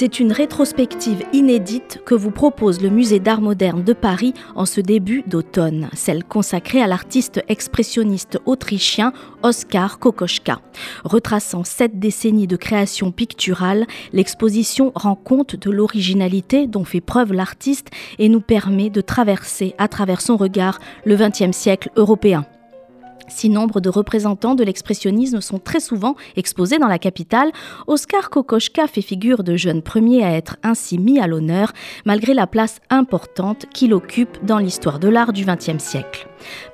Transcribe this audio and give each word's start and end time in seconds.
C'est 0.00 0.20
une 0.20 0.30
rétrospective 0.30 1.24
inédite 1.32 2.02
que 2.06 2.14
vous 2.14 2.30
propose 2.30 2.80
le 2.80 2.88
Musée 2.88 3.18
d'art 3.18 3.40
moderne 3.40 3.82
de 3.82 3.92
Paris 3.92 4.32
en 4.54 4.64
ce 4.64 4.80
début 4.80 5.24
d'automne, 5.26 5.90
celle 5.92 6.22
consacrée 6.22 6.80
à 6.80 6.86
l'artiste 6.86 7.42
expressionniste 7.48 8.38
autrichien 8.46 9.12
Oskar 9.42 9.98
Kokoschka. 9.98 10.60
Retraçant 11.02 11.64
sept 11.64 11.98
décennies 11.98 12.46
de 12.46 12.54
création 12.54 13.10
picturale, 13.10 13.88
l'exposition 14.12 14.92
rend 14.94 15.16
compte 15.16 15.56
de 15.56 15.68
l'originalité 15.68 16.68
dont 16.68 16.84
fait 16.84 17.00
preuve 17.00 17.32
l'artiste 17.32 17.88
et 18.20 18.28
nous 18.28 18.40
permet 18.40 18.90
de 18.90 19.00
traverser 19.00 19.74
à 19.78 19.88
travers 19.88 20.20
son 20.20 20.36
regard 20.36 20.78
le 21.06 21.16
XXe 21.16 21.50
siècle 21.50 21.90
européen. 21.96 22.46
Si 23.28 23.48
nombre 23.48 23.80
de 23.80 23.88
représentants 23.88 24.54
de 24.54 24.64
l'expressionnisme 24.64 25.40
sont 25.40 25.58
très 25.58 25.80
souvent 25.80 26.16
exposés 26.36 26.78
dans 26.78 26.88
la 26.88 26.98
capitale, 26.98 27.50
Oscar 27.86 28.30
Kokoschka 28.30 28.86
fait 28.86 29.02
figure 29.02 29.44
de 29.44 29.56
jeune 29.56 29.82
premier 29.82 30.24
à 30.24 30.32
être 30.32 30.56
ainsi 30.62 30.98
mis 30.98 31.20
à 31.20 31.26
l'honneur, 31.26 31.72
malgré 32.04 32.34
la 32.34 32.46
place 32.46 32.80
importante 32.90 33.66
qu'il 33.72 33.94
occupe 33.94 34.44
dans 34.44 34.58
l'histoire 34.58 34.98
de 34.98 35.08
l'art 35.08 35.32
du 35.32 35.44
XXe 35.44 35.82
siècle. 35.82 36.28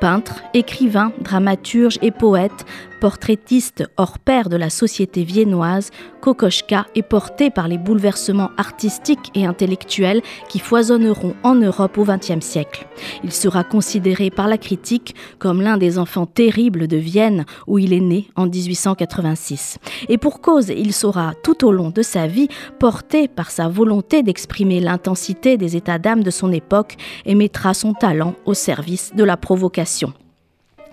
Peintre, 0.00 0.42
écrivain, 0.54 1.12
dramaturge 1.20 1.98
et 2.02 2.10
poète, 2.10 2.64
portraitiste 2.98 3.84
hors 3.96 4.18
pair 4.18 4.48
de 4.48 4.56
la 4.56 4.70
société 4.70 5.24
viennoise, 5.24 5.90
Kokoschka 6.20 6.86
est 6.94 7.02
porté 7.02 7.50
par 7.50 7.68
les 7.68 7.78
bouleversements 7.78 8.50
artistiques 8.56 9.30
et 9.34 9.46
intellectuels 9.46 10.22
qui 10.48 10.58
foisonneront 10.58 11.34
en 11.42 11.54
Europe 11.54 11.96
au 11.98 12.04
XXe 12.04 12.44
siècle. 12.44 12.86
Il 13.24 13.32
sera 13.32 13.64
considéré 13.64 14.30
par 14.30 14.48
la 14.48 14.58
critique 14.58 15.14
comme 15.38 15.62
l'un 15.62 15.76
des 15.76 15.98
enfants 15.98 16.26
terribles 16.26 16.88
de 16.88 16.96
Vienne 16.96 17.44
où 17.66 17.78
il 17.78 17.92
est 17.92 18.00
né 18.00 18.28
en 18.36 18.46
1886. 18.46 19.78
Et 20.08 20.18
pour 20.18 20.40
cause, 20.40 20.68
il 20.68 20.92
sera 20.92 21.34
tout 21.42 21.64
au 21.64 21.72
long 21.72 21.90
de 21.90 22.02
sa 22.02 22.26
vie 22.26 22.48
porté 22.78 23.28
par 23.28 23.50
sa 23.50 23.68
volonté 23.68 24.22
d'exprimer 24.22 24.80
l'intensité 24.80 25.56
des 25.56 25.76
états 25.76 25.98
d'âme 25.98 26.22
de 26.22 26.30
son 26.30 26.52
époque 26.52 26.96
et 27.24 27.34
mettra 27.34 27.74
son 27.74 27.92
talent 27.92 28.34
au 28.44 28.54
service 28.54 29.14
de 29.14 29.24
la 29.24 29.36
provocation. 29.36 30.12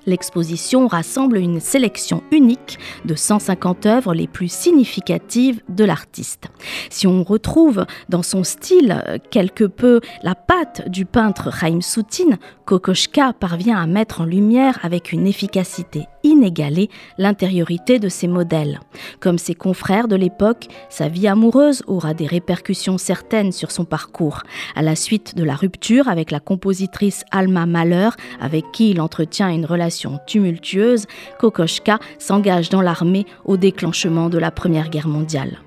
L'exposition 0.06 0.88
rassemble 0.88 1.38
une 1.38 1.60
sélection 1.60 2.22
unique 2.32 2.78
de 3.06 3.16
150 3.16 3.86
œuvres 3.86 4.14
les 4.14 4.28
plus 4.28 4.52
significatives 4.52 5.62
de 5.70 5.84
l'artiste. 5.84 6.46
Si 6.90 7.08
on 7.08 7.24
retrouve 7.24 7.86
dans 8.10 8.24
son 8.24 8.44
style 8.44 9.22
quelque 9.32 9.64
peu 9.64 10.02
la 10.22 10.36
patte 10.36 10.90
du 10.90 11.06
peintre 11.06 11.52
Chaim 11.52 11.82
Soutine, 11.82 12.38
Kokoschka 12.66 13.34
parvient 13.34 13.78
à 13.78 13.88
mettre 13.88 14.22
en 14.22 14.26
lumière 14.26 14.80
avec 14.84 15.12
une 15.12 15.28
efficacité 15.28 16.06
inégalée 16.24 16.90
l'intériorité 17.18 18.00
de 18.00 18.10
ses 18.10 18.28
modèles. 18.28 18.80
Comme 19.20 19.38
ses 19.38 19.54
confrères 19.54 20.08
de 20.08 20.16
l'époque, 20.16 20.68
sa 20.90 21.08
vie 21.08 21.28
amoureuse 21.28 21.84
aura 21.88 22.14
des 22.14 22.26
répercussions 22.26 22.98
certaines 22.98 23.52
sur 23.52 23.72
son 23.72 23.86
parcours. 23.86 24.42
À 24.76 24.82
la 24.82 24.96
suite 24.96 25.36
de 25.36 25.44
la 25.44 25.56
rupture 25.56 26.08
avec 26.08 26.32
la 26.32 26.40
compositrice 26.40 27.24
Alma 27.32 27.66
Mahler, 27.66 28.10
avec 28.40 28.66
qui 28.72 28.90
il 28.90 29.02
entretient 29.02 29.50
une 29.50 29.66
relation 29.66 29.95
tumultueuse, 30.26 31.06
Kokoschka 31.40 32.00
s'engage 32.20 32.70
dans 32.70 32.82
l'armée 32.82 33.26
au 33.46 33.58
déclenchement 33.58 34.30
de 34.30 34.38
la 34.38 34.52
Première 34.52 34.90
Guerre 34.90 35.08
mondiale. 35.08 35.60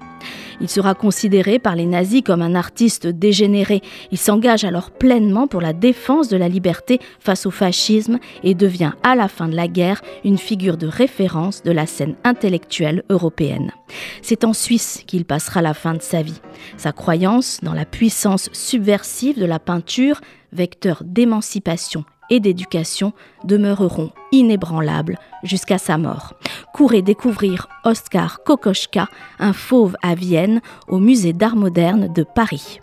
Il 0.61 0.69
sera 0.69 0.95
considéré 0.95 1.59
par 1.59 1.77
les 1.77 1.87
nazis 1.87 2.23
comme 2.23 2.43
un 2.43 2.55
artiste 2.55 3.07
dégénéré. 3.07 3.81
Il 4.11 4.19
s'engage 4.19 4.65
alors 4.65 4.91
pleinement 4.91 5.47
pour 5.47 5.61
la 5.61 5.73
défense 5.73 6.29
de 6.29 6.37
la 6.37 6.49
liberté 6.49 7.01
face 7.21 7.47
au 7.47 7.51
fascisme 7.51 8.19
et 8.43 8.55
devient 8.55 8.93
à 9.03 9.15
la 9.15 9.29
fin 9.29 9.49
de 9.49 9.55
la 9.55 9.69
guerre 9.69 10.03
une 10.25 10.39
figure 10.39 10.77
de 10.77 10.87
référence 10.87 11.63
de 11.63 11.71
la 11.71 11.87
scène 11.87 12.17
intellectuelle 12.25 13.05
européenne. 13.09 13.73
C'est 14.23 14.45
en 14.45 14.53
Suisse 14.53 15.03
qu'il 15.07 15.25
passera 15.25 15.63
la 15.63 15.75
fin 15.75 15.95
de 15.95 16.03
sa 16.03 16.23
vie. 16.23 16.41
Sa 16.77 16.93
croyance 16.93 17.61
dans 17.63 17.75
la 17.75 17.85
puissance 17.85 18.51
subversive 18.53 19.39
de 19.39 19.47
la 19.47 19.59
peinture, 19.59 20.21
vecteur 20.53 21.03
d'émancipation 21.05 22.05
et 22.31 22.41
d'éducation 22.41 23.13
demeureront 23.45 24.11
inébranlables 24.33 25.19
jusqu'à 25.43 25.79
sa 25.79 25.99
mort. 25.99 26.35
Courez 26.75 27.03
découvrir 27.03 27.69
Oskar 27.85 28.43
Kokoschka, 28.45 29.09
un 29.39 29.53
fauve 29.53 29.97
à 30.03 30.15
Vienne, 30.15 30.61
au 30.87 30.99
musée 30.99 31.33
d'art 31.33 31.57
moderne 31.57 32.13
de 32.13 32.23
Paris. 32.23 32.81